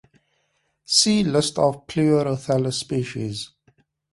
See 0.83 1.23
List 1.23 1.59
of 1.59 1.85
Pleurothallis 1.85 2.73
species. 2.73 3.51